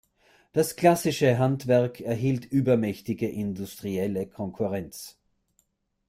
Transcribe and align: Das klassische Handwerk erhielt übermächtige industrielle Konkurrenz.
Das 0.51 0.75
klassische 0.77 1.37
Handwerk 1.37 1.99
erhielt 2.01 2.45
übermächtige 2.51 3.29
industrielle 3.29 4.25
Konkurrenz. 4.25 5.19